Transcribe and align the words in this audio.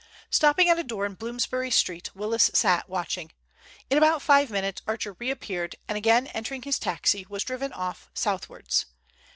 Stopping 0.31 0.67
at 0.67 0.79
a 0.79 0.83
door 0.83 1.05
in 1.05 1.13
Bloomsbury 1.13 1.69
Street, 1.69 2.15
Willis 2.15 2.49
sat 2.55 2.89
watching. 2.89 3.31
In 3.87 3.99
about 3.99 4.23
five 4.23 4.49
minutes 4.49 4.81
Archer 4.87 5.13
reappeared, 5.19 5.75
and 5.87 5.95
again 5.95 6.25
entering 6.25 6.63
his 6.63 6.79
taxi, 6.79 7.23
was 7.29 7.43
driven 7.43 7.71
off 7.71 8.09
southwards. 8.15 8.87